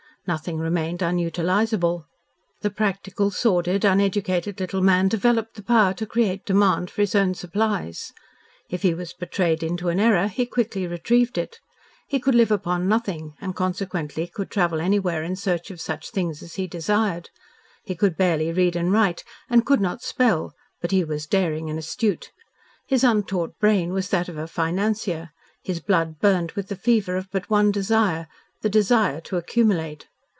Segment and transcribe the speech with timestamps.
[0.27, 2.03] Nothing remained unutilisable.
[2.61, 7.33] The practical, sordid, uneducated little man developed the power to create demand for his own
[7.33, 8.13] supplies.
[8.69, 11.57] If he was betrayed into an error, he quickly retrieved it.
[12.07, 16.43] He could live upon nothing and consequently could travel anywhere in search of such things
[16.43, 17.31] as he desired.
[17.83, 21.79] He could barely read and write, and could not spell, but he was daring and
[21.79, 22.31] astute.
[22.85, 25.31] His untaught brain was that of a financier,
[25.63, 28.27] his blood burned with the fever of but one desire
[28.61, 30.07] the desire to accumulate.